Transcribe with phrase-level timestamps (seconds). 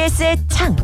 [0.00, 0.74] TBS의 창.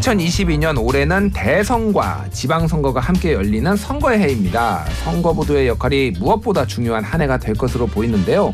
[0.00, 4.84] 2022년 올해는 대선과 지방선거가 함께 열리는 선거의 해입니다.
[5.04, 8.52] 선거보도의 역할이 무엇보다 중요한 한 해가 될 것으로 보이는데요.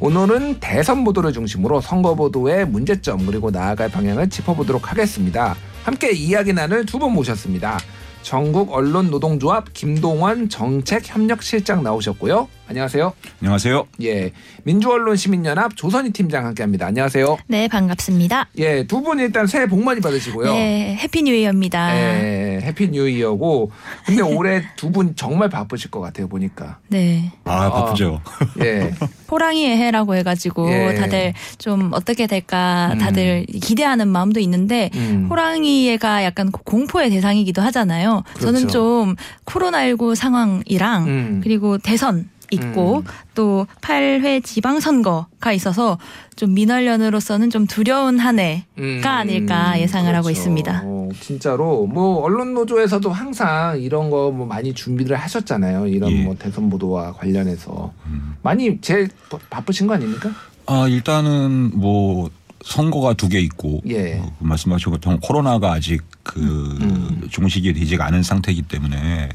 [0.00, 5.56] 오늘은 대선 보도를 중심으로 선거 보도의 문제점 그리고 나아갈 방향을 짚어보도록 하겠습니다.
[5.84, 7.78] 함께 이야기 나눌 두 분 모셨습니다.
[8.22, 12.48] 전국 언론 노동조합 김동원 정책협력실장 나오셨고요.
[12.68, 13.12] 안녕하세요.
[13.40, 13.86] 안녕하세요.
[14.02, 14.32] 예,
[14.64, 16.86] 민주언론 시민연합 조선희 팀장 함께합니다.
[16.86, 17.36] 안녕하세요.
[17.46, 18.48] 네, 반갑습니다.
[18.58, 20.52] 예, 두 분 일단 새해 복 많이 받으시고요.
[20.52, 21.96] 네, Happy New Year입니다.
[21.96, 23.70] 예, Happy New Year고
[24.04, 26.78] 근데 올해 두 분 정말 바쁘실 것 같아요 보니까.
[26.88, 27.30] 네.
[27.44, 28.20] 아, 바쁘죠.
[28.64, 28.92] 예,
[29.30, 30.94] 호랑이의 해라고 해가지고 예.
[30.96, 32.98] 다들 좀 어떻게 될까 음.
[32.98, 35.28] 다들 기대하는 마음도 있는데 음.
[35.30, 38.24] 호랑이가 약간 공포의 대상이기도 하잖아요.
[38.40, 38.72] 저는 그렇죠.
[38.72, 41.40] 좀 코로나19 상황이랑 음.
[41.44, 43.04] 그리고 대선 있고 음.
[43.34, 45.98] 또 8회 지방선거가 있어서
[46.36, 50.38] 좀 민원련으로서는 좀 두려운 한 해가 음, 아닐까 예상을 하고 그렇죠.
[50.40, 50.82] 있습니다.
[50.84, 55.86] 어, 진짜로 뭐 언론 노조에서도 항상 이런 거 뭐 많이 준비를 하셨잖아요.
[55.86, 56.22] 이런 예.
[56.24, 58.36] 뭐 대선 보도와 관련해서 음.
[58.42, 60.30] 많이 제일 바- 바쁘신 거 아닙니까?
[60.66, 62.28] 아, 일단은 뭐
[62.64, 64.18] 선거가 두 개 있고 예.
[64.18, 67.28] 어, 말씀하신 것처럼 코로나가 아직 그 음.
[67.30, 69.28] 종식이 되지가 않은 상태이기 때문에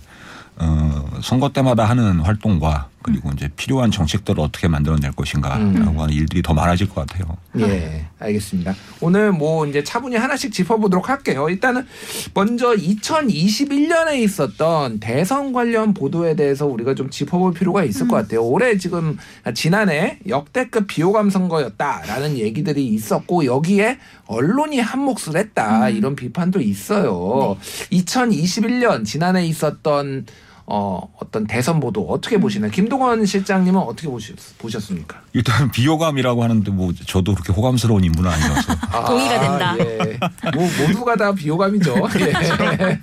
[0.58, 6.00] 어, 선거 때마다 하는 활동과 그리고 이제 필요한 정책들을 어떻게 만들어낼 것인가라고 음.
[6.00, 7.38] 하는 일들이 더 많아질 것 같아요.
[7.60, 8.76] 예, 알겠습니다.
[9.00, 11.50] 오늘 뭐 이제 차분히 하나씩 짚어보도록 할게요.
[11.50, 11.86] 일단은
[12.34, 18.44] 먼저 2021년에 있었던 대선 관련 보도에 대해서 우리가 좀 짚어볼 필요가 있을 것 같아요.
[18.44, 19.18] 올해 지금
[19.54, 27.58] 지난해 역대급 비호감 선거였다라는 얘기들이 있었고 여기에 언론이 한 몫을 했다 이런 비판도 있어요.
[27.92, 30.26] 2021년 지난해 있었던
[30.66, 32.72] 어, 어떤 대선 보도 어떻게 보시나요?
[32.72, 35.20] 김동원 실장님은 어떻게 보셨, 보셨습니까?
[35.34, 39.76] 일단 비호감이라고 하는데 뭐 저도 그렇게 호감스러운 인물은 아니어서 아, 동의가 된다.
[39.80, 40.20] 예.
[40.56, 41.96] 뭐 모두가 다 비호감이죠.
[42.20, 43.00] 예.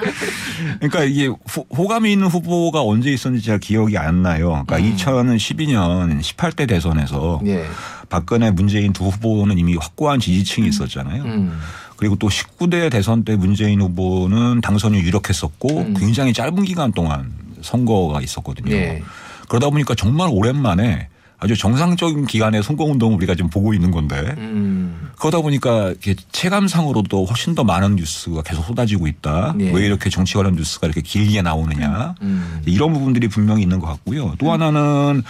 [0.80, 4.64] 그러니까 이게 후- 호감이 있는 후보가 언제 있었는지 잘 기억이 안 나요.
[4.66, 4.96] 그러니까 음.
[4.96, 7.66] 2012년 18대 대선에서 예.
[8.08, 11.22] 박근혜 문재인 두 후보는 이미 확고한 지지층이 있었잖아요.
[11.24, 11.58] 음.
[11.96, 15.94] 그리고 또 19대 대선 때 문재인 후보는 당선이 유력했었고 음.
[15.98, 17.32] 굉장히 짧은 기간 동안
[17.62, 18.72] 선거가 있었거든요.
[18.74, 19.02] 예.
[19.48, 21.08] 그러다 보니까 정말 오랜만에
[21.40, 25.10] 아주 정상적인 기간의 선거운동을 우리가 지금 보고 있는 건데 음.
[25.18, 25.94] 그러다 보니까
[26.32, 29.54] 체감상으로도 훨씬 더 많은 뉴스가 계속 쏟아지고 있다.
[29.60, 29.70] 예.
[29.70, 32.16] 왜 이렇게 정치 관련 뉴스가 이렇게 길게 나오느냐.
[32.22, 32.62] 음.
[32.66, 34.34] 이런 부분들이 분명히 있는 것 같고요.
[34.38, 35.22] 또 하나는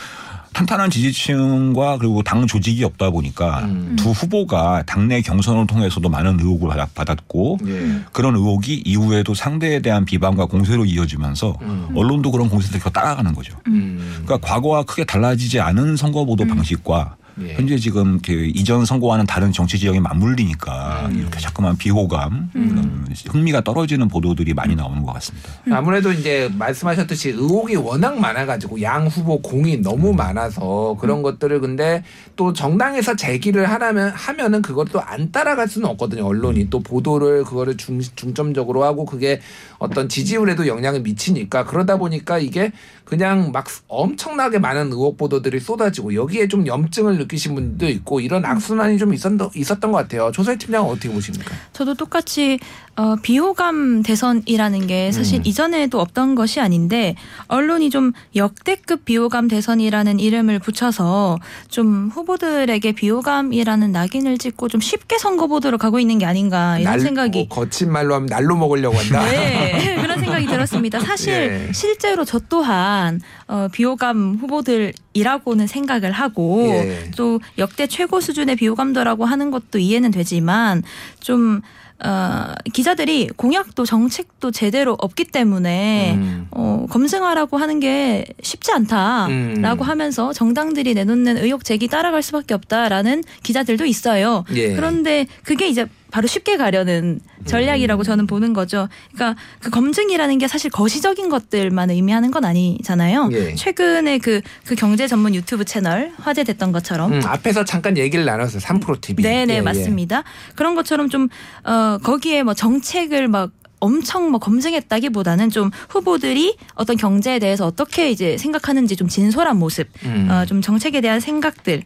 [0.59, 3.95] 탄탄한 지지층과 그리고 당 조직이 없다 보니까 음.
[3.97, 8.01] 두 후보가 당내 경선을 통해서도 많은 의혹을 받- 받았고 예.
[8.13, 11.89] 그런 의혹이 이후에도 상대에 대한 비방과 공세로 이어지면서 음.
[11.95, 13.57] 언론도 그런 공세를 계속 따라가는 거죠.
[13.69, 14.21] 음.
[14.25, 17.55] 그러니까 과거와 크게 달라지지 않은 선거 보도 방식과 예.
[17.55, 21.19] 현재 지금 그 이전 선거와는 다른 정치 지형이 맞물리니까 음.
[21.19, 25.51] 이렇게 자꾸만 비호감 그런 흥미가 떨어지는 보도들이 많이 나오는 것 같습니다.
[25.71, 32.03] 아무래도 이제 말씀하셨듯이 의혹이 워낙 많아가지고 양 후보 공이 너무 많아서 그런 것들을 근데
[32.37, 34.63] 또 정당에서 제기를 하라면 하면은
[34.93, 36.25] 또안 따라갈 수는 없거든요.
[36.25, 39.41] 언론이 또 보도를 그거를 중, 중점적으로 하고 그게
[39.79, 42.73] 어떤 지지율에도 영향을 미치니까 그러다 보니까 이게
[43.05, 48.97] 그냥 막 엄청나게 많은 의혹 보도들이 쏟아지고 여기에 좀 염증을 느끼신 분도 있고 이런 악순환이
[48.99, 50.33] 좀 있었던, 있었던 것 같아요.
[50.33, 51.55] 조세 팀장은 어떻게 보십니까?
[51.75, 52.59] 저도 똑같이
[52.97, 55.43] 어, 비호감 대선이라는 게 사실 음.
[55.45, 57.15] 이전에도 없던 것이 아닌데
[57.47, 65.47] 언론이 좀 역대급 비호감 대선이라는 이름을 붙여서 좀 후보들에게 비호감이라는 낙인을 찍고 좀 쉽게 선거
[65.47, 69.25] 보도로 가고 있는 게 아닌가 이런 날- 생각이 뭐 거친 말로 하면 날로 먹으려고 한다.
[69.31, 70.99] 네, 그런 생각이 들었습니다.
[70.99, 71.73] 사실 예.
[71.73, 77.11] 실제로 저 또한 어, 비호감 후보들 이라고는 생각을 하고 예.
[77.17, 80.83] 또 역대 최고 수준의 비호감도라고 하는 것도 이해는 되지만
[81.21, 81.61] 좀
[82.05, 86.47] 어, 기자들이 공약도 정책도 제대로 없기 때문에 음.
[86.53, 89.89] 어, 검증하라고 하는 게 쉽지 않다라고 음.
[89.89, 94.45] 하면서 정당들이 내놓는 의혹 제기 따라갈 수밖에 없다라는 기자들도 있어요.
[94.55, 94.75] 예.
[94.75, 98.89] 그런데 그게 이제 바로 쉽게 가려는 전략이라고 저는 보는 거죠.
[99.13, 103.29] 그러니까 그 검증이라는 게 사실 거시적인 것들만 의미하는 건 아니잖아요.
[103.33, 103.55] 예.
[103.55, 108.59] 최근에 그, 그 경제 전문 유튜브 채널 화제됐던 것처럼 음, 앞에서 잠깐 얘기를 나눴어요.
[108.61, 109.23] 3프로 TV.
[109.23, 109.61] 네네 예, 예.
[109.61, 110.25] 맞습니다.
[110.55, 111.29] 그런 것처럼 좀
[111.65, 118.37] 어, 거기에 뭐 정책을 막 엄청 뭐 검증했다기보다는 좀 후보들이 어떤 경제에 대해서 어떻게 이제
[118.37, 120.29] 생각하는지 좀 진솔한 모습, 음.
[120.31, 121.85] 어, 좀 정책에 대한 생각들을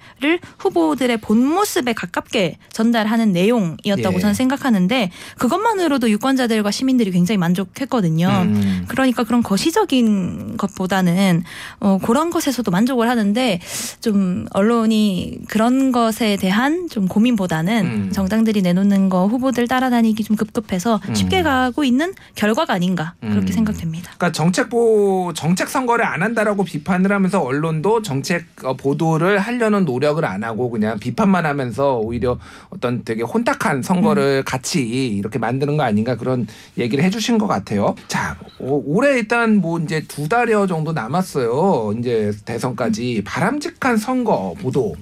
[0.58, 4.20] 후보들의 본 모습에 가깝게 전달하는 내용이었다고 예.
[4.20, 8.28] 저는 생각하는데 그것만으로도 유권자들과 시민들이 굉장히 만족했거든요.
[8.28, 8.84] 음.
[8.88, 11.42] 그러니까 그런 거시적인 것보다는
[11.80, 13.60] 어, 그런 것에서도 만족을 하는데
[14.00, 18.12] 좀 언론이 그런 것에 대한 좀 고민보다는 음.
[18.12, 21.44] 정당들이 내놓는 거 후보들 따라다니기 좀 급급해서 쉽게 음.
[21.44, 23.52] 가고 있는 결과가 아닌가 그렇게 음.
[23.52, 24.12] 생각됩니다.
[24.16, 30.24] 그러니까 정책 보 정책 선거를 안 한다라고 비판을 하면서 언론도 정책 어, 보도를 하려는 노력을
[30.24, 32.38] 안 하고 그냥 비판만 하면서 오히려
[32.70, 36.46] 어떤 되게 혼탁한 선거를 같이 이렇게 만드는 거 아닌가 그런
[36.78, 37.94] 얘기를 해주신 것 같아요.
[38.08, 41.94] 자 오- 올해 일단 뭐 이제 두 달여 정도 남았어요.
[41.98, 44.94] 이제 대선까지 바람직한 선거 보도.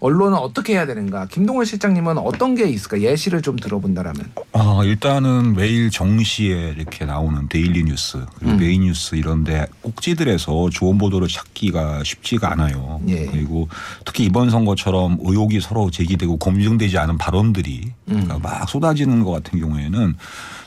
[0.00, 1.26] 언론은 어떻게 해야 되는가?
[1.26, 3.00] 김동원 실장님은 어떤 게 있을까?
[3.00, 4.32] 예시를 좀 들어본다라면.
[4.52, 8.58] 아, 일단은 매일 정시에 이렇게 나오는 daily 뉴스 그리고 음.
[8.58, 13.00] 메인 뉴스 이런데 꼭지들에서 좋은 보도를 찾기가 쉽지가 않아요.
[13.08, 13.26] 예.
[13.26, 13.68] 그리고
[14.04, 18.24] 특히 이번 선거처럼 의혹이 서로 제기되고 검증되지 않은 발언들이 음.
[18.24, 20.16] 그러니까 막 쏟아지는 것 같은 경우에는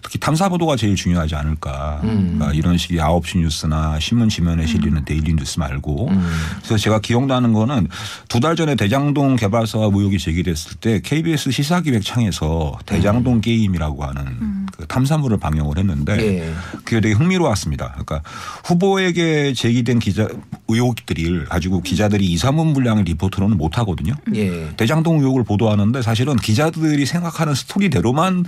[0.01, 2.01] 특히 탐사 보도가 제일 중요하지 않을까.
[2.03, 2.35] 음.
[2.37, 6.27] 그러니까 이런 식의 아홉 시 뉴스나 신문 지면에 실리는 daily 뉴스 말고 음.
[6.57, 7.87] 그래서 제가 기억나는 거는
[8.27, 13.41] 두 달 전에 대장동 개발 사업 의혹이 제기됐을 때 KBS 시사기획창에서 대장동 음.
[13.41, 16.53] 게임이라고 하는 그 탐사물을 방영을 했는데 예.
[16.83, 17.91] 그게 되게 흥미로웠습니다.
[17.91, 18.21] 그러니까
[18.65, 20.27] 후보에게 제기된 기자
[20.67, 24.13] 의혹들을 가지고 기자들이 2, 3분 분량의 리포트로는 못 하거든요.
[24.33, 24.69] 예.
[24.77, 28.45] 대장동 의혹을 보도하는데 사실은 기자들이 생각하는 스토리대로만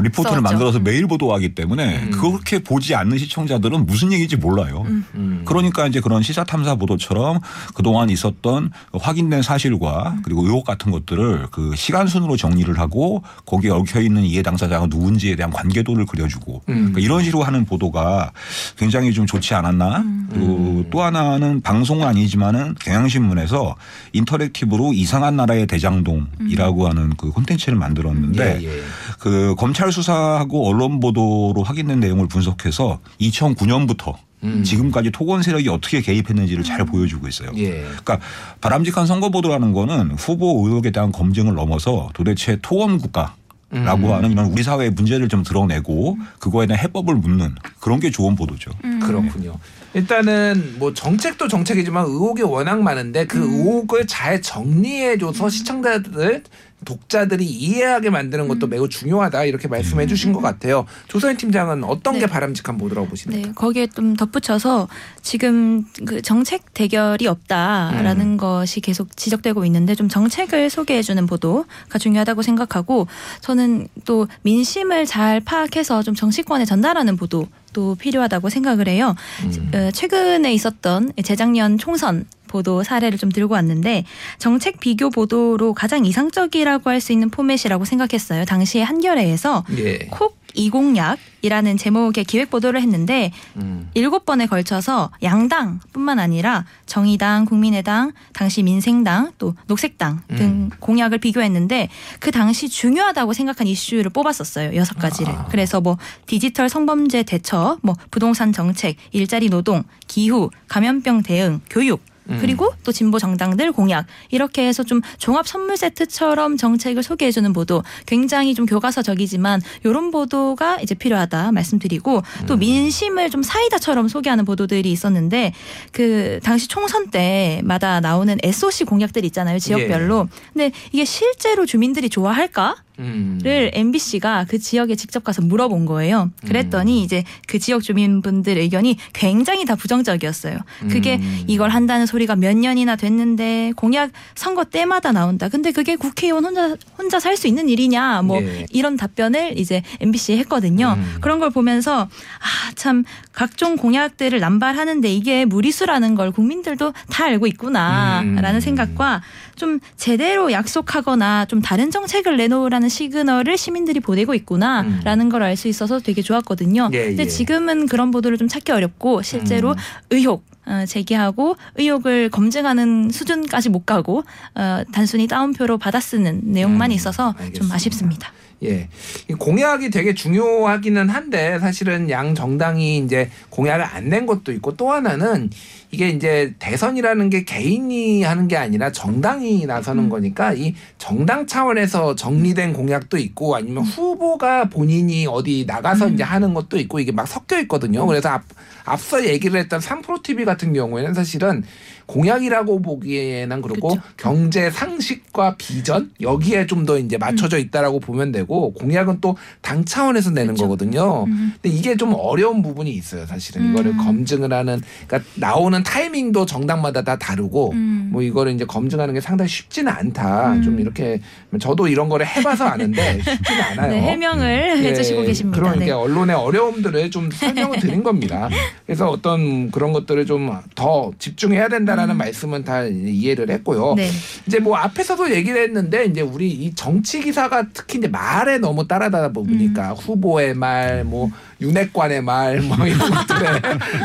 [0.00, 0.42] 리포트를 써죠.
[0.42, 2.10] 만들어서 매일 보도하기 때문에 음.
[2.10, 4.84] 그렇게 보지 않는 시청자들은 무슨 얘기인지 몰라요.
[5.14, 5.42] 음.
[5.44, 7.38] 그러니까 이제 그런 시사 탐사 보도처럼
[7.74, 14.00] 그동안 있었던 확인된 사실과 그리고 의혹 같은 것들을 그 시간 순으로 정리를 하고 거기에 얽혀
[14.00, 16.74] 있는 이해 당사자가 누군지에 대한 관계도를 그려주고 음.
[16.74, 18.32] 그러니까 이런 식으로 하는 보도가
[18.76, 20.04] 굉장히 좀 좋지 않았나.
[20.30, 20.84] 그리고 음.
[20.90, 23.76] 또 하나는 방송은 아니지만은 경향신문에서
[24.12, 28.82] 인터랙티브로 이상한 나라의 대장동이라고 하는 그 콘텐츠를 만들었는데 예, 예.
[29.24, 34.12] 그 검찰 수사하고 언론 보도로 확인된 내용을 분석해서 2009년부터
[34.42, 34.62] 음.
[34.62, 37.50] 지금까지 토건 세력이 어떻게 개입했는지를 잘 보여주고 있어요.
[37.56, 37.70] 예.
[37.84, 38.20] 그러니까
[38.60, 43.34] 바람직한 선거 보도라는 거는 후보 의혹에 대한 검증을 넘어서 도대체 토건 국가
[43.70, 44.12] 라고 음.
[44.12, 48.72] 하는 이런 우리 사회의 문제를 좀 드러내고 그거에 대한 해법을 묻는 그런 게 좋은 보도죠.
[48.84, 49.00] 음.
[49.00, 49.58] 그렇군요.
[49.94, 56.42] 일단은 뭐 정책도 정책이지만 의혹이 워낙 많은데 그 의혹을 잘 정리해줘서 시청자들
[56.84, 60.86] 독자들이 이해하게 만드는 것도 매우 중요하다 이렇게 말씀해 주신 것 같아요.
[61.08, 62.20] 조선 팀장은 어떤 네.
[62.20, 63.42] 게 바람직한 보도라고 보시나요?
[63.42, 64.88] 네, 거기에 좀 덧붙여서
[65.22, 68.36] 지금 그 정책 대결이 없다라는 음.
[68.36, 73.06] 것이 계속 지적되고 있는데 좀 정책을 소개해 주는 보도가 중요하다고 생각하고
[73.40, 77.46] 저는 또 민심을 잘 파악해서 좀 정치권에 전달하는 보도.
[77.74, 79.16] 또 필요하다고 생각을 해요.
[79.42, 79.70] 음.
[79.74, 82.24] 어, 최근에 있었던 재작년 총선
[82.54, 84.04] 보도 사례를 좀 들고 왔는데
[84.38, 88.44] 정책 비교 보도로 가장 이상적이라고 할 수 있는 포맷이라고 생각했어요.
[88.46, 89.98] 당시에 한겨레에서 예.
[90.10, 93.90] 콕 이공약이라는 제목의 기획 보도를 했는데 음.
[93.94, 100.70] 일곱 번에 걸쳐서 양당뿐만 아니라 정의당, 국민의당, 당시 민생당, 또 녹색당 등 음.
[100.78, 101.88] 공약을 비교했는데
[102.20, 105.34] 그 당시 중요하다고 생각한 이슈를 뽑았었어요 여섯 가지를.
[105.34, 105.46] 아.
[105.50, 112.13] 그래서 뭐 디지털 성범죄 대처, 뭐 부동산 정책, 일자리 노동, 기후, 감염병 대응, 교육.
[112.30, 112.38] 음.
[112.40, 118.54] 그리고 또 진보 정당들 공약 이렇게 해서 좀 종합 선물 세트처럼 정책을 소개해주는 보도 굉장히
[118.54, 122.46] 좀 교과서적이지만 이런 보도가 이제 필요하다 말씀드리고 음.
[122.46, 125.52] 또 민심을 좀 사이다처럼 소개하는 보도들이 있었는데
[125.92, 132.83] 그 당시 총선 때마다 나오는 SOC 공약들 있잖아요 지역별로 근데 이게 실제로 주민들이 좋아할까?
[132.98, 133.40] 음.
[133.42, 136.30] 를 MBC가 그 지역에 직접 가서 물어본 거예요.
[136.46, 137.04] 그랬더니 음.
[137.04, 140.58] 이제 그 지역 주민분들 의견이 굉장히 다 부정적이었어요.
[140.88, 141.44] 그게 음.
[141.46, 145.48] 이걸 한다는 소리가 몇 년이나 됐는데 공약 선거 때마다 나온다.
[145.48, 148.22] 근데 그게 국회의원 혼자 혼자 살 수 있는 일이냐?
[148.22, 148.64] 뭐 예.
[148.70, 150.94] 이런 답변을 이제 MBC에 했거든요.
[150.96, 151.16] 음.
[151.20, 158.54] 그런 걸 보면서 아 참 각종 공약들을 남발하는데 이게 무리수라는 걸 국민들도 다 알고 있구나라는
[158.54, 158.60] 음.
[158.60, 159.22] 생각과
[159.56, 166.22] 좀 제대로 약속하거나 좀 다른 정책을 내놓으라는 시그널을 시민들이 보내고 있구나라는 걸알 수 있어서 되게
[166.22, 166.90] 좋았거든요.
[166.92, 167.28] 예, 근데 예.
[167.28, 169.76] 지금은 그런 보도를 좀 찾기 어렵고 실제로 음.
[170.10, 177.32] 의혹 어, 제기하고 의혹을 검증하는 수준까지 못 가고 어, 단순히 따옴표로 받아쓰는 내용만 음, 있어서
[177.32, 177.74] 좀 알겠습니다.
[177.74, 178.32] 아쉽습니다.
[178.64, 178.88] 예.
[179.28, 184.92] 이 공약이 되게 중요하기는 한데 사실은 양 정당이 이제 공약을 안 낸 것도 있고 또
[184.92, 185.50] 하나는
[185.90, 190.08] 이게 이제 대선이라는 게 개인이 하는 게 아니라 정당이 나서는 음.
[190.08, 196.14] 거니까 이 정당 차원에서 정리된 공약도 있고 아니면 후보가 본인이 어디 나가서 음.
[196.14, 198.06] 이제 하는 것도 있고 이게 막 섞여 있거든요.
[198.06, 198.42] 그래서 앞,
[198.84, 201.64] 앞서 얘기를 했던 3프로 TV 같은 경우에는 사실은
[202.06, 204.00] 공약이라고 보기에는 그렇고 그쵸.
[204.16, 210.30] 경제 상식과 비전 여기에 좀 더 이제 맞춰져 있다라고 보면 되고 공약은 또 당 차원에서
[210.30, 210.64] 내는 그쵸.
[210.64, 211.24] 거거든요.
[211.24, 211.54] 음.
[211.60, 213.70] 근데 이게 좀 어려운 부분이 있어요, 사실은.
[213.70, 213.96] 이거를 음.
[213.96, 218.10] 검증을 하는 그러니까 나오는 타이밍도 정당마다 다 다르고 음.
[218.12, 220.52] 뭐 이거를 이제 검증하는 게 상당히 쉽지는 않다.
[220.54, 220.62] 음.
[220.62, 221.20] 좀 이렇게
[221.58, 223.90] 저도 이런 거를 해봐서 아는데 쉽지는 않아요.
[223.92, 225.58] 네, 해명을 예, 해주시고 계십니다.
[225.58, 225.90] 그러니까 네.
[225.92, 228.50] 언론의 어려움들을 좀 설명을 드린 겁니다.
[228.86, 230.44] 그래서 어떤 그런 것들을 좀
[230.74, 232.18] 더 집중해야 된 다라는 음.
[232.18, 233.94] 말씀은 다 이해를 했고요.
[233.96, 234.10] 네.
[234.46, 239.28] 이제 뭐 앞에서도 얘기를 했는데 이제 우리 이 정치 기사가 특히 이제 말에 너무 따라다
[239.32, 239.96] 보니까 음.
[239.96, 243.60] 후보의 말, 뭐 윤핵관의 말, 뭐 이런 것들에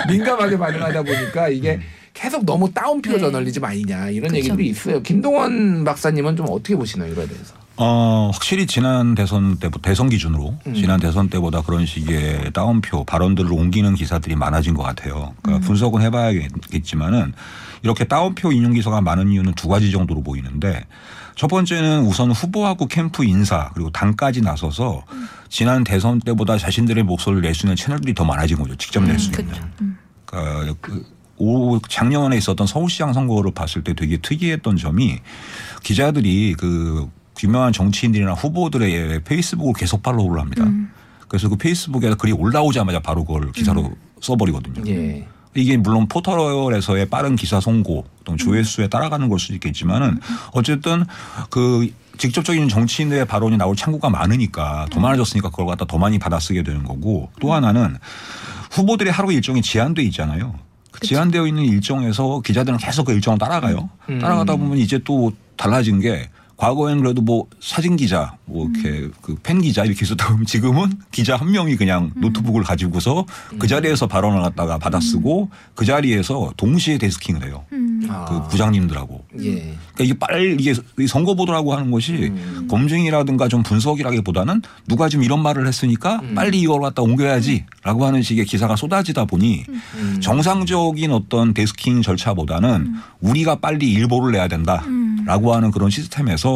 [0.09, 1.79] 민감하게 반응하다 보니까 이게
[2.13, 3.19] 계속 너무 다운표 네.
[3.19, 4.37] 저널리즘 아니냐 이런 그쵸.
[4.37, 5.01] 얘기들이 있어요.
[5.01, 7.53] 김동원 박사님은 좀 어떻게 보시나요 이거에 대해서?
[7.81, 10.73] 어, 확실히 지난 대선 때, 대선 기준으로 음.
[10.73, 15.33] 지난 대선 때보다 그런 식의 다운표 발언들을 옮기는 기사들이 많아진 것 같아요.
[15.41, 15.67] 그러니까 음.
[15.67, 17.33] 분석은 해봐야겠지만은
[17.81, 20.85] 이렇게 다운표 인용 기사가 많은 이유는 두 가지 정도로 보이는데
[21.35, 25.05] 첫 번째는 우선 후보하고 캠프 인사 그리고 당까지 나서서
[25.47, 28.75] 지난 대선 때보다 자신들의 목소리를 낼 수 있는 채널들이 더 많아진 거죠.
[28.75, 29.55] 직접 낼수 음, 있는.
[29.81, 29.97] 음.
[30.25, 30.75] 그러니까
[31.37, 35.19] 그올 작년에 있었던 서울시장 선거를 봤을 때 되게 특이했던 점이
[35.83, 37.09] 기자들이 그
[37.41, 40.65] 유명한 정치인들이나 후보들의 페이스북을 계속 팔로우를 합니다.
[40.65, 40.91] 음.
[41.29, 43.95] 그래서 그 페이스북에 글이 올라오자마자 바로 그걸 기사로 음.
[44.19, 44.83] 써버리거든요.
[44.91, 45.25] 예.
[45.55, 50.19] 이게 물론 포털에서의 빠른 기사 송고 또 조회수에 따라가는 걸 수도 있겠지만은
[50.53, 51.05] 어쨌든
[51.49, 56.83] 그 직접적인 정치인들의 발언이 나올 창구가 많으니까 더 많아졌으니까 그걸 갖다 더 많이 받아쓰게 되는
[56.83, 57.97] 거고 또 하나는
[58.71, 60.55] 후보들의 하루 일정이 제한돼 있잖아요.
[60.91, 63.89] 그 제한되어 있는 일정에서 기자들은 계속 그 일정을 따라가요.
[64.09, 64.19] 음.
[64.19, 66.29] 따라가다 보면 이제 또 달라진 게
[66.59, 71.37] 과거에는 그래도 뭐 사진 기자, 뭐 이렇게 그 펜 기자 이렇게 있었다 보면 지금은 기자
[71.37, 73.25] 한 명이 그냥 노트북을 가지고서
[73.57, 77.63] 그 자리에서 발언을 갖다가 받아 쓰고 그 자리에서 동시에 desking을 해요.
[77.71, 78.05] 음.
[78.09, 78.25] 아.
[78.25, 79.23] 그 부장님들하고.
[79.39, 79.51] 예.
[79.93, 82.67] 그러니까 이게 빨리 이게 이 선거 보도라고 하는 것이 음.
[82.69, 86.35] 검증이라든가 좀 분석이라기보다는 누가 지금 이런 말을 했으니까 음.
[86.35, 90.17] 빨리 이걸 갖다 옮겨야지라고 하는 식의 기사가 쏟아지다 보니 음.
[90.21, 94.83] 정상적인 어떤 desking 절차보다는 우리가 빨리 일보를 내야 된다.
[94.87, 95.09] 음.
[95.25, 96.48] 라고 하는 그런 시스템에서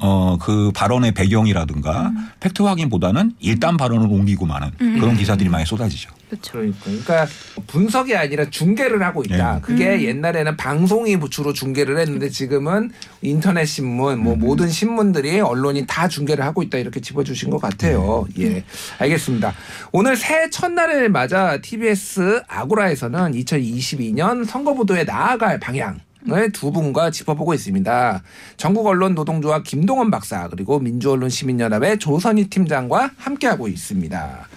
[0.00, 6.10] 어 그 발언의 배경이라든가 팩트 확인보다는 일단 발언을 옮기고 마는 그런 기사들이 많이 쏟아지죠.
[6.28, 6.52] 그렇죠.
[6.52, 7.26] 그러니까, 그러니까
[7.66, 9.54] 분석이 아니라 중계를 하고 있다.
[9.54, 9.60] 네.
[9.60, 10.02] 그게 음.
[10.02, 12.90] 옛날에는 방송이 주로 중계를 했는데 지금은
[13.22, 18.26] 인터넷 신문, 뭐 모든 신문들이 언론이 다 중계를 하고 있다 이렇게 짚어주신 것 같아요.
[18.38, 18.64] 예,
[18.98, 19.54] 알겠습니다.
[19.92, 26.00] 오늘 새해 첫날을 맞아 TBS 아고라에서는 2022년 선거 보도에 나아갈 방향.
[26.30, 28.22] 을두 분과 짚어보고 있습니다.
[28.56, 34.48] 전국 언론 노동조합 김동원 박사 그리고 민주언론 시민연합의 조선희 팀장과 함께하고 있습니다.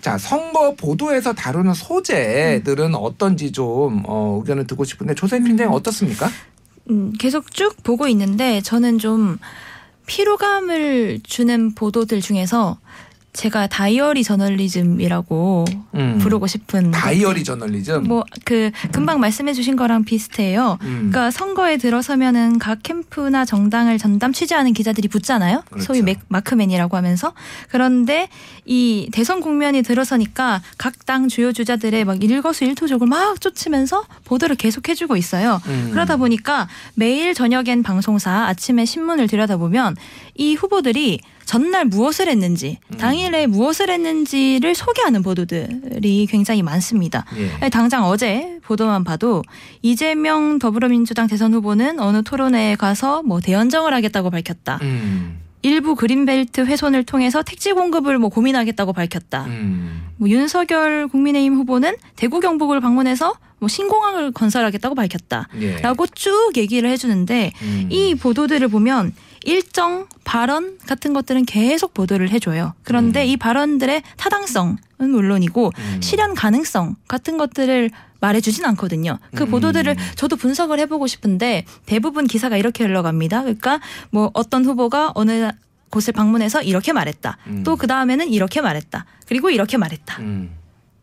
[0.00, 6.28] 자 선거 보도에서 다루는 소재들은 어떤지 좀 어, 의견을 듣고 싶은데 조선희 팀장이 어떻습니까?
[6.90, 9.38] 음, 계속 쭉 보고 있는데 저는 좀
[10.06, 12.78] 피로감을 주는 보도들 중에서
[13.32, 16.18] 제가 다이어리 저널리즘이라고 음.
[16.18, 18.04] 부르고 싶은 다이어리 저널리즘.
[18.04, 20.78] 뭐 그 금방 말씀해 주신 거랑 비슷해요.
[20.82, 21.10] 음.
[21.10, 25.62] 그러니까 선거에 들어서면은 각 캠프나 정당을 전담 취재하는 기자들이 붙잖아요.
[25.70, 25.84] 그렇죠.
[25.86, 27.32] 소위 맥, 마크맨이라고 하면서
[27.70, 28.28] 그런데
[28.66, 35.16] 이 대선 국면이 들어서니까 각 당 주요 주자들의 막 일거수일투족을 막 쫓으면서 보도를 계속 해주고
[35.16, 35.60] 있어요.
[35.66, 35.88] 음.
[35.90, 39.96] 그러다 보니까 매일 저녁엔 방송사, 아침에 신문을 들여다보면
[40.36, 42.98] 이 후보들이 전날 무엇을 했는지, 음.
[42.98, 47.24] 당일에 무엇을 했는지를 소개하는 보도들이 굉장히 많습니다.
[47.36, 47.68] 예.
[47.68, 49.42] 당장 어제 보도만 봐도
[49.82, 54.78] 이재명 더불어민주당 대선 후보는 어느 토론회에 가서 뭐 대연정을 하겠다고 밝혔다.
[54.82, 55.38] 음.
[55.62, 59.44] 일부 그린벨트 훼손을 통해서 택지 공급을 뭐 고민하겠다고 밝혔다.
[59.44, 60.08] 음.
[60.16, 65.48] 뭐 윤석열 국민의힘 후보는 대구 경북을 방문해서 뭐 신공항을 건설하겠다고 밝혔다.
[65.60, 65.76] 예.
[65.76, 67.86] 라고 쭉 얘기를 해주는데 음.
[67.90, 69.12] 이 보도들을 보면
[69.44, 72.74] 일정 발언 같은 것들은 계속 보도를 해줘요.
[72.84, 73.28] 그런데 음.
[73.28, 76.00] 이 발언들의 타당성은 물론이고 음.
[76.00, 79.18] 실현 가능성 같은 것들을 말해주진 않거든요.
[79.34, 79.50] 그 음.
[79.50, 83.42] 보도들을 저도 분석을 해보고 싶은데 대부분 기사가 이렇게 흘러갑니다.
[83.42, 83.80] 그러니까
[84.10, 85.50] 뭐 어떤 후보가 어느
[85.90, 87.36] 곳을 방문해서 이렇게 말했다.
[87.48, 87.62] 음.
[87.64, 89.04] 또그 다음에는 이렇게 말했다.
[89.26, 90.20] 그리고 이렇게 말했다.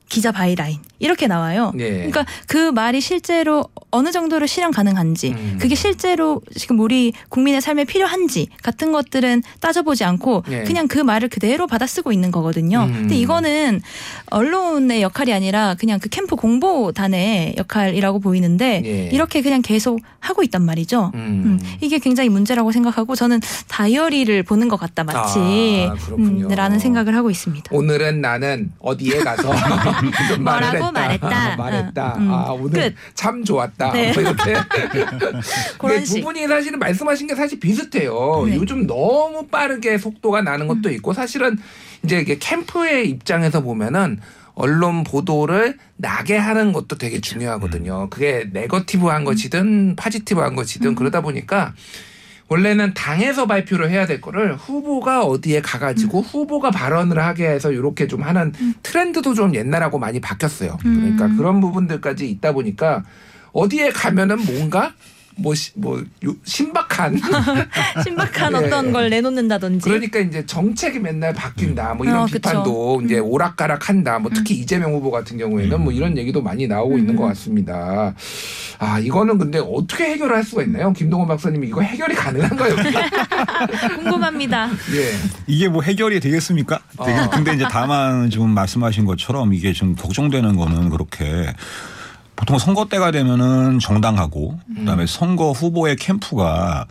[0.09, 0.19] 음.
[0.19, 1.71] 기자 byline 이렇게 나와요.
[1.77, 1.89] 예.
[1.89, 5.57] 그러니까 그 말이 실제로 어느 정도로 실현 가능한지 음.
[5.59, 10.63] 그게 실제로 지금 우리 국민의 삶에 필요한지 같은 것들은 따져보지 않고 예.
[10.63, 12.83] 그냥 그 말을 그대로 받아쓰고 있는 거거든요.
[12.83, 12.93] 음.
[12.93, 13.81] 근데 이거는
[14.27, 19.09] 언론의 역할이 아니라 그냥 그 캠프 공보단의 역할이라고 보이는데 예.
[19.13, 21.11] 이렇게 그냥 계속 하고 있단 말이죠.
[21.13, 21.19] 음.
[21.19, 25.39] 음, 이게 굉장히 문제라고 생각하고 저는 다이어리를 보는 것 같다 마치
[25.89, 25.95] 아.
[26.17, 27.69] 음, 라는 생각을 하고 있습니다.
[27.71, 29.51] 오늘은 나는 어디에 가서
[30.39, 30.91] 뭐라고 했다.
[30.91, 31.27] 말했다.
[31.27, 32.15] 아, 말했다.
[32.17, 32.31] 음, 음.
[32.33, 32.95] 아, 오늘 끝.
[33.13, 33.91] 참 좋았다.
[33.91, 34.13] 네.
[34.13, 34.53] 뭐 이렇게.
[35.77, 36.21] 그런 두 식.
[36.23, 38.43] 분이 사실은 말씀하신 게 사실 비슷해요.
[38.47, 38.55] 네.
[38.55, 41.57] 요즘 너무 빠르게 속도가 나는 것도 있고 사실은
[42.03, 44.19] 이제 이게 캠프의 입장에서 보면은
[44.53, 48.09] 언론 보도를 나게 하는 것도 되게 중요하거든요.
[48.09, 51.73] 그게 네거티브한 것이든 파지티브한 것이든 그러다 보니까
[52.49, 58.23] 원래는 당에서 발표를 해야 될 거를 후보가 어디에 가가지고 후보가 발언을 하게 해서 이렇게 좀
[58.23, 58.51] 하는
[58.81, 60.77] 트렌드도 좀 옛날하고 많이 바뀌었어요.
[60.81, 61.37] 그러니까 음.
[61.37, 63.03] 그런 부분들까지 있다 보니까
[63.53, 64.93] 어디에 가면은 뭔가
[65.39, 67.19] 뭐, 시- 뭐, 요- 신박한.
[68.03, 68.57] 신박한 예.
[68.57, 69.83] 어떤 걸 내놓는다든지.
[69.89, 71.93] 그러니까 이제 정책이 맨날 바뀐다.
[71.95, 73.05] 뭐 이런 어, 비판도 그쵸.
[73.05, 74.19] 이제 오락가락 한다.
[74.19, 78.13] 뭐 특히 이재명 후보 같은 경우에는 뭐 이런 얘기도 많이 나오고 있는 것 같습니다.
[78.79, 80.93] 아, 이거는 근데 어떻게 해결할 수가 있나요?
[80.93, 82.75] 김동원 박사님 이거 해결이 가능한가요?
[83.95, 84.69] 궁금합니다.
[84.95, 85.11] 예.
[85.47, 86.79] 이게 뭐 해결이 되겠습니까?
[87.05, 87.29] 되게- 어.
[87.29, 91.53] 근데 이제 다만 지금 말씀하신 것처럼 이게 좀 걱정되는 거는 그렇게
[92.39, 96.85] 보통 선거 때가 되면은 정당하고 그다음에 선거 후보의 캠프가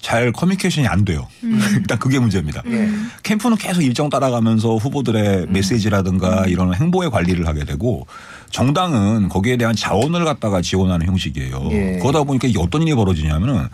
[0.00, 1.28] 잘 커뮤니케이션이 안 돼요.
[1.42, 2.62] 일단 그게 문제입니다.
[2.66, 2.88] 예.
[3.22, 8.06] 캠프는 계속 일정 따라가면서 후보들의 메시지라든가 이런 행보의 관리를 하게 되고
[8.50, 11.68] 정당은 거기에 대한 자원을 갖다가 지원하는 형식이에요.
[11.72, 11.98] 예.
[12.00, 13.68] 그러다 보니까 이게 어떤 일이 벌어지냐면은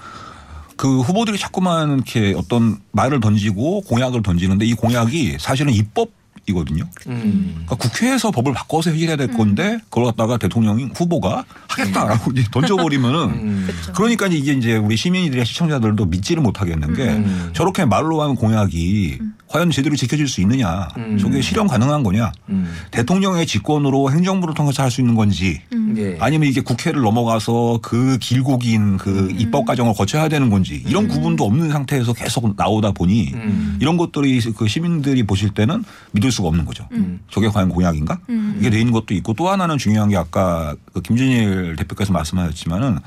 [0.77, 6.11] 그 후보들이 자꾸만 이렇게 어떤 말을 던지고 공약을 던지는데 이 공약이 사실은 입법
[6.47, 6.85] 이거든요.
[7.09, 7.65] 음.
[7.67, 13.69] 그러니까 국회에서 법을 바꿔서 해결해야 될 건데 그걸 갖다가 대통령이 후보가 하겠다라고 이제 던져버리면은 음.
[13.95, 17.51] 그러니까 이게 이제 우리 시민이들의 시청자들도 믿지를 못하겠는 게 음.
[17.53, 21.19] 저렇게 말로 하는 공약이 과연 제대로 지켜질 수 있느냐 음.
[21.19, 22.73] 저게 실현 가능한 거냐 음.
[22.91, 25.61] 대통령의 직권으로 행정부를 통해서 할 수 있는 건지
[25.97, 26.17] 예.
[26.21, 31.45] 아니면 이게 국회를 넘어가서 그 길고 긴 그 입법 과정을 거쳐야 되는 건지 이런 구분도
[31.45, 33.79] 없는 상태에서 계속 나오다 보니 음.
[33.81, 36.87] 이런 것들이 그 시민들이 보실 때는 믿을 수가 없는 거죠.
[36.93, 37.21] 음.
[37.31, 38.19] 저게 과연 공약인가?
[38.29, 38.57] 음.
[38.59, 42.99] 이게 돼 있는 것도 있고 또 하나는 중요한 게 아까 그 김진일 대표께서 말씀하셨지만은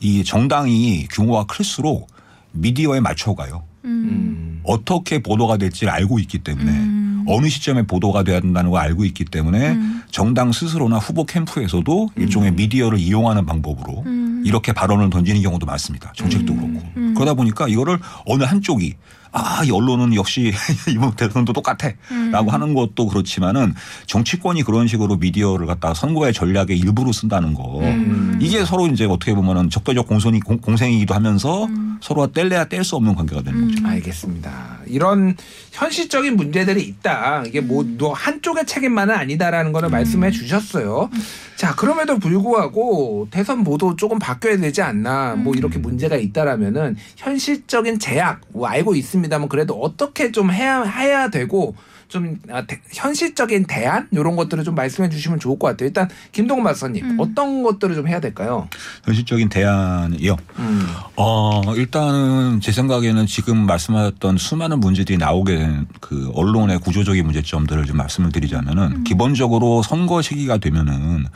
[0.00, 2.08] 이 정당이 규모가 클수록
[2.52, 3.62] 미디어에 맞춰가요.
[3.84, 4.60] 음.
[4.64, 7.24] 어떻게 보도가 될지를 알고 있기 때문에 음.
[7.26, 10.02] 어느 시점에 보도가 돼야 된다는 걸 알고 있기 때문에 음.
[10.10, 14.42] 정당 스스로나 후보 캠프에서도 일종의 미디어를 이용하는 방법으로 음.
[14.44, 16.12] 이렇게 발언을 던지는 경우도 많습니다.
[16.16, 16.82] 정책도 그렇고.
[16.96, 17.14] 음.
[17.14, 18.94] 그러다 보니까 이거를 어느 한쪽이
[19.32, 20.52] 아, 이 언론은 역시
[20.88, 21.90] 이번 대선도 똑같아.
[22.10, 22.30] 음.
[22.32, 23.74] 라고 하는 것도 그렇지만은
[24.06, 27.80] 정치권이 그런 식으로 미디어를 갖다가 선거의 전략의 일부로 쓴다는 거.
[27.80, 28.38] 음.
[28.40, 31.98] 이게 서로 이제 어떻게 보면은 적대적 공선이, 공- 공생이기도 하면서 음.
[32.00, 33.86] 서로가 뗄래야 뗄 수 없는 관계가 되는 거죠.
[33.86, 34.78] 알겠습니다.
[34.86, 35.36] 이런
[35.72, 37.44] 현실적인 문제들이 있다.
[37.46, 41.10] 이게 뭐 너 한쪽의 책임만은 아니다라는 거를 말씀해 주셨어요.
[41.56, 45.34] 자, 그럼에도 불구하고 대선 모두 조금 바뀌어야 되지 않나.
[45.36, 51.28] 뭐 이렇게 문제가 있다라면은 현실적인 제약 뭐 알고 있 습니다만 그래도 어떻게 좀 해야 해야
[51.28, 51.74] 되고
[52.08, 55.86] 좀 아, 대- 현실적인 대안 이런 것들을 좀 말씀해 주시면 좋을 것 같아요.
[55.86, 58.68] 일단 김동훈 박사님 어떤 것들을 좀 해야 될까요?
[59.04, 60.36] 현실적인 대안이요.
[60.58, 60.86] 음.
[61.16, 67.96] 어, 일단은 제 생각에는 지금 말씀하셨던 수많은 문제들이 나오게 된 그 언론의 구조적인 문제점들을 좀
[67.98, 71.26] 말씀을 드리자면은 기본적으로 선거 시기가 되면은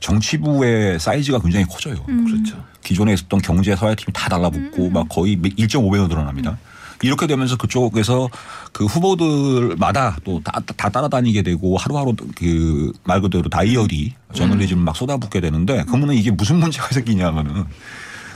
[0.00, 1.96] 정치부의 사이즈가 굉장히 커져요.
[2.04, 2.62] 그렇죠.
[2.82, 6.58] 기존에 있었던 경제 사회팀이 다 달라붙고 막 거의 1.5배로 늘어납니다.
[7.02, 8.28] 이렇게 되면서 그쪽에서
[8.72, 15.84] 그 후보들마다 또다 다 따라다니게 되고 하루하루 그 말 그대로 다이어리 저널리즘 막 쏟아붓게 되는데
[15.86, 17.64] 그러면 이게 무슨 문제가 생기냐면은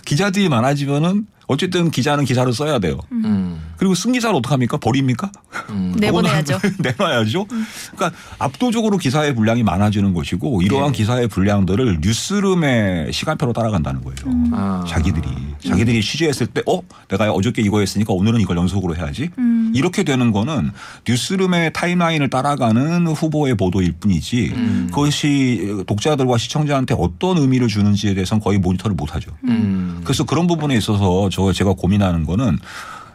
[0.04, 2.98] 기자들이 많아지면은 어쨌든 기자는 기사를 써야 돼요.
[3.12, 3.60] 음.
[3.76, 4.78] 그리고 쓴 기사를 어떡합니까?
[4.78, 5.30] 버립니까?
[5.70, 5.94] 음.
[5.98, 6.58] 내보내야죠.
[6.78, 7.46] 내놔야죠.
[7.94, 10.92] 그러니까 압도적으로 기사의 분량이 많아지는 것이고 이러한 예.
[10.96, 14.50] 기사의 분량들을 뉴스룸의 시간표로 따라간다는 거예요.
[14.52, 14.84] 아.
[14.88, 15.28] 자기들이
[15.64, 19.72] 자기들이 취재했을 때 어 내가 어저께 이거 했으니까 오늘은 이걸 연속으로 해야지 음.
[19.74, 20.70] 이렇게 되는 거는
[21.08, 24.86] 뉴스룸의 타임라인을 따라가는 후보의 보도일 뿐이지 음.
[24.90, 29.30] 그것이 독자들과 시청자한테 어떤 의미를 주는지에 대해서는 거의 모니터를 못하죠.
[29.44, 30.00] 음.
[30.04, 32.58] 그래서 그런 부분에 있어서 저 제가 고민하는 거는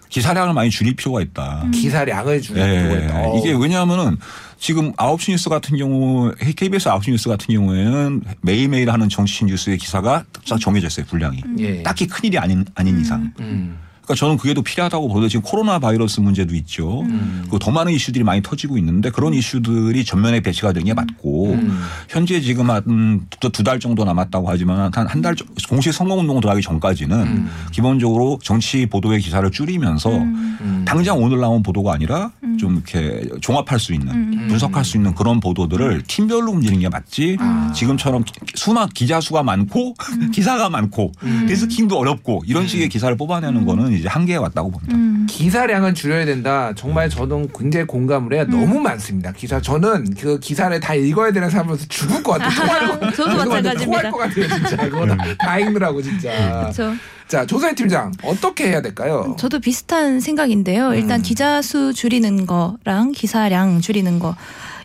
[0.10, 1.68] 기사량을 많이 줄일 필요가 있다.
[1.74, 3.20] 기사량을 주는 예, 필요가 있다.
[3.20, 3.38] 어.
[3.38, 4.18] 이게 왜냐하면은
[4.60, 10.24] 지금 9시 뉴스 같은 경우 KBS 9시 뉴스 같은 경우에는 매일매일 하는 정치 뉴스의 기사가
[10.50, 11.84] 딱 정해져 있어요 분량이 예.
[11.84, 13.78] 딱히 큰일이 아닌 아닌 이상 음.
[14.08, 17.02] 그러니까 저는 그게 더 필요하다고 보는데 지금 코로나 바이러스 문제도 있죠.
[17.02, 17.46] 음.
[17.52, 21.82] 그더 많은 이슈들이 많이 터지고 있는데 그런 이슈들이 전면에 배치가 되는 게 맞고 음.
[22.08, 25.36] 현재 지금 한두 달 정도 남았다고 하지만 한 한 달
[25.68, 27.50] 공식 선거운동 들어가기 전까지는 음.
[27.72, 30.86] 기본적으로 정치 보도의 기사를 줄이면서 음.
[30.88, 34.48] 당장 오늘 나온 보도가 아니라 좀 이렇게 종합할 수 있는 음.
[34.48, 37.74] 분석할 수 있는 그런 보도들을 팀별로 움직이는 게 맞지 아.
[37.76, 38.24] 지금처럼
[38.56, 39.96] 수만 기자 수가 많고
[40.34, 41.46] 기사가 많고 음.
[41.50, 44.96] 데스킹도 어렵고 이런 식의 기사를 뽑아내는 거는 이제 한계에 왔다고 봅니다.
[44.96, 45.26] 음.
[45.30, 46.74] 기사량은 줄여야 된다.
[46.76, 48.46] 정말 저는 굉장히 공감을 해요.
[48.50, 49.32] 너무 많습니다.
[49.32, 52.50] 기사 저는 그 기사를 다 읽어야 되는 사람으로서 죽을 것 같아요.
[52.56, 53.86] 토할 것, 저도 마찬가지입니다.
[53.86, 54.78] 토할 것 같아요, 진짜.
[54.78, 56.30] 그거 다, 다 읽느라고 진짜.
[56.62, 56.94] 그렇죠.
[57.28, 59.36] 자 조사희 팀장 어떻게 해야 될까요?
[59.38, 60.94] 저도 비슷한 생각인데요.
[60.94, 61.22] 일단 음.
[61.22, 64.36] 기자 수 줄이는 거랑 기사량 줄이는 거.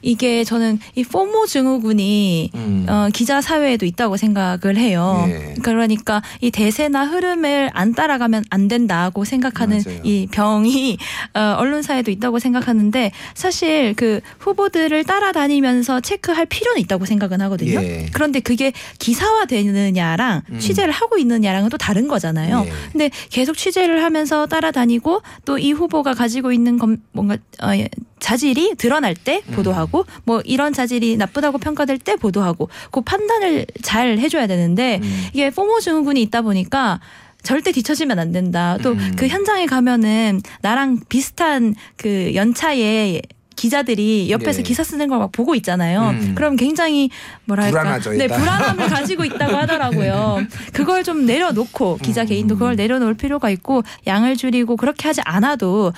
[0.02, 2.86] 이게 저는 이 포모 증후군이 음.
[2.88, 5.24] 어, 기자 사회에도 있다고 생각을 해요.
[5.28, 5.54] 예.
[5.62, 10.00] 그러니까 이 대세나 흐름을 안 따라가면 안 된다고 생각하는 맞아요.
[10.04, 10.98] 이 병이
[11.34, 17.82] 어, 언론사에도 있다고 생각하는데 사실 그 후보들을 따라다니면서 체크할 필요는 있다고 생각은 하거든요.
[17.82, 18.06] 예.
[18.12, 20.58] 그런데 그게 기사화 되느냐랑 음.
[20.58, 22.64] 취재를 하고 있느냐랑은 또 다른 거잖아요.
[22.66, 22.72] 예.
[22.92, 27.88] 근데 계속 취재를 하면서 따라다니고 또 이 후보가 가지고 있는 검, 뭔가 어, 예,
[28.22, 29.54] 자질이 드러날 때 음.
[29.56, 35.26] 보도하고 뭐 이런 자질이 나쁘다고 평가될 때 보도하고 그 판단을 잘 해줘야 되는데 음.
[35.34, 37.00] 이게 포모 증후군이 있다 보니까
[37.42, 38.78] 절대 뒤처지면 안 된다.
[38.82, 39.12] 또 음.
[39.16, 43.22] 그 현장에 가면은 나랑 비슷한 그 연차의
[43.56, 44.62] 기자들이 옆에서 네.
[44.62, 46.10] 기사 쓰는 걸 막 보고 있잖아요.
[46.10, 46.32] 음.
[46.34, 47.10] 그럼 굉장히
[47.44, 48.26] 뭐랄까 불안하죠, 네.
[48.26, 50.40] 불안함을 가지고 있다고 하더라고요.
[50.72, 52.26] 그걸 좀 내려놓고 기자 음.
[52.26, 55.92] 개인도 그걸 내려놓을 필요가 있고 양을 줄이고 그렇게 하지 않아도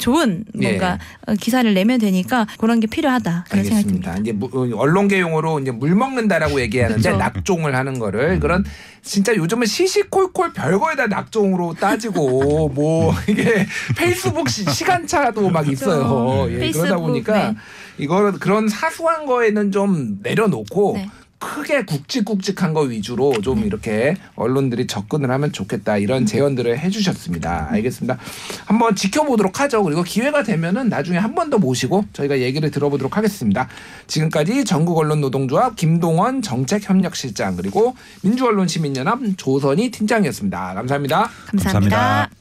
[0.00, 4.10] 좋은 뭔가 어, 기사를 내면 되니까 그런 게 필요하다 그런 생각이 듭니다.
[4.12, 4.20] 알겠습니다.
[4.20, 7.16] 이제 무- 어, 언론계 용어로 이제 물 먹는다라고 얘기하는데 그쵸.
[7.16, 8.64] 낙종을 하는 거를 그런
[9.02, 16.46] 진짜 요즘은 시시콜콜 별거에다 낙종으로 따지고 뭐 이게 페이스북 시, 시간차도 막 있어요.
[16.48, 17.56] 예, 그러다 페이스북, 보니까 네.
[17.98, 21.10] 이거 그런 사소한 거에는 좀 내려놓고 네.
[21.40, 27.68] 크게 굵직굵직한 거 위주로 좀 이렇게 언론들이 접근을 하면 좋겠다 이런 제언들을 해주셨습니다.
[27.70, 28.18] 알겠습니다.
[28.66, 29.82] 한번 지켜보도록 하죠.
[29.82, 33.68] 그리고 기회가 되면은 나중에 한 번 더 모시고 저희가 얘기를 들어보도록 하겠습니다.
[34.06, 40.74] 지금까지 전국 언론 노동조합 김동원 정책협력실장 그리고 민주언론시민연합 조선희 팀장이었습니다.
[40.74, 41.30] 감사합니다.
[41.46, 41.96] 감사합니다.
[41.96, 42.39] 감사합니다.